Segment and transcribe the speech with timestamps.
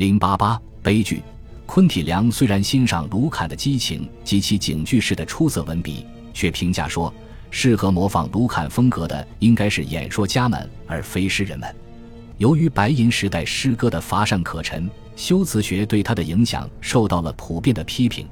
[0.00, 1.22] 零八八悲剧。
[1.66, 7.12] 昆体良虽然欣赏卢坎的激情及其警句式的出色文笔，却评价说，
[7.50, 11.68] 适合模仿卢坎风格的应该是演说家们，而非诗人们。
[12.38, 18.26] 由于白银时代诗歌的乏善可陈，修辞学对他的影响受到了普遍的批评，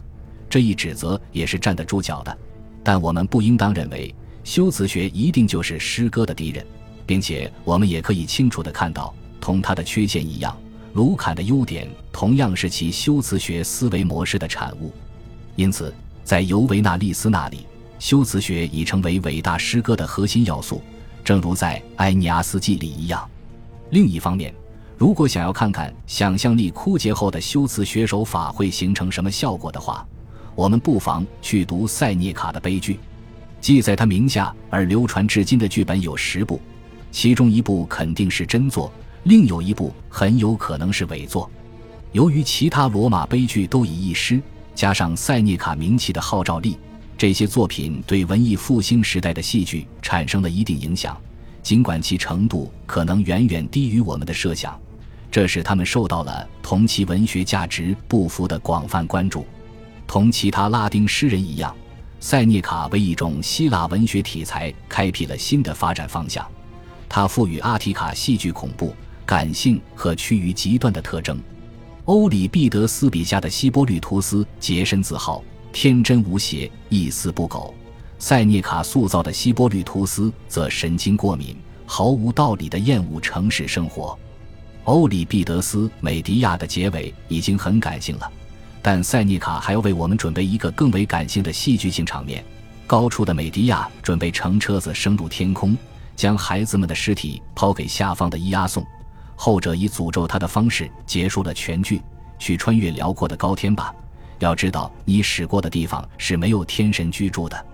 [0.48, 2.38] 这一指责也是站得住脚的。
[2.82, 6.64] 但我们不应当认为修辞学一定就是诗歌的敌人，
[7.04, 10.58] 并且我们也可以清楚地看到，同他的缺陷一样。
[10.94, 14.92] 卢坎的优点同样是其修辞学思维模式的产物，
[15.54, 15.94] 因此，
[16.24, 17.66] 在尤维纳利斯那里，
[17.98, 20.82] 修辞学已成为伟大诗歌的核心要素，
[21.22, 23.28] 正如在埃尼阿斯纪里一样。
[23.90, 24.52] 另一方面，
[24.96, 30.06] 如果想要看看想象力枯竭后的修辞学手法会形成什么效果的话，
[30.54, 32.98] 我们不妨去读塞涅卡的悲剧。
[33.60, 36.60] 记在他名下而流传至今的剧本有十部，
[37.12, 38.92] 其中一部肯定是真作。
[39.24, 41.50] 另有一部很有可能是伪作，
[42.12, 44.40] 由于其他罗马悲剧都已遗失，
[44.74, 46.78] 加上塞涅卡名气的号召力，
[47.16, 51.16] 这些作品对文艺复兴时代的戏剧产生了一定影响。
[51.62, 54.80] 尽管其程度可能远远低于我们的设想，
[55.30, 59.44] 这使他们受到了同其文学价值不符的广泛关注。
[60.06, 61.74] 同其他拉丁诗人一样，
[62.20, 66.46] 塞涅卡为一种希腊文学题材开辟了新的发展方向，
[67.08, 68.94] 他赋予阿提卡戏剧恐怖。
[69.28, 71.38] 感性和趋于极端的特征。
[72.06, 77.74] 欧里庇得斯笔下的希波吕图斯洁身自好，天真无邪，一丝不苟；
[78.18, 84.18] 塞涅卡塑造的希波吕图斯则神经过敏，毫无道理的厌恶城市生活。
[84.84, 88.32] 欧里庇得斯《美狄亚》的结尾已经很感性了，
[88.80, 92.42] 但塞涅卡还要为我们准备一个更为感性的戏剧性场面。
[92.86, 95.76] 高处的美狄亚准备乘车子升入天空，
[96.16, 98.82] 将孩子们的尸体抛给下方的伊阿宋。
[99.40, 102.02] 后者以诅咒他的方式结束了全剧。
[102.40, 103.92] 去穿越辽阔的高天吧，
[104.38, 107.66] 要知道你驶过的地方是没有天神居住的。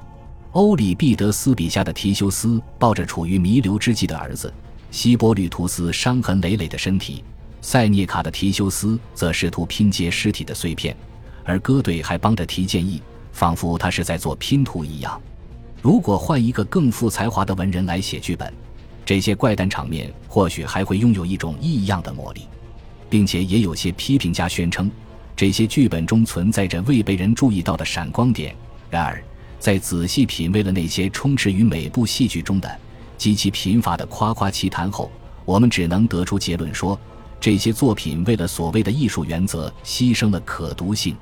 [0.53, 4.53] 欧里庇得斯笔下的提修斯抱着处于弥留之际的儿子
[4.91, 7.23] 希波吕图斯伤痕累累的身体，
[7.61, 10.97] 塞涅卡的提修斯则试图拼接尸体的碎片，
[11.45, 13.03] 而歌队还帮着提建议，
[13.33, 15.21] 仿佛他是在做拼图一样。
[15.83, 18.51] 如果换一个更富才华的文人来写剧本。
[19.05, 22.49] 这些怪诞场面或许还会拥有一种异样的魔力，
[23.11, 24.91] 并且也有些批评家宣称，
[25.37, 28.55] 这些剧本中存在着未被人注意到的闪光点。
[28.91, 29.23] 然而，
[29.59, 32.79] 在仔细品味了那些充斥于每部戏剧中的
[33.19, 35.11] 极其贫乏的夸夸其谈后，
[35.45, 36.99] 我们只能得出结论说，
[37.39, 41.15] 这些作品为了所谓的艺术原则牺牲了可读性。